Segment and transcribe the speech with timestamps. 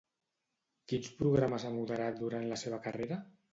[0.91, 3.23] Quins programes ha moderat durant la seva carrera?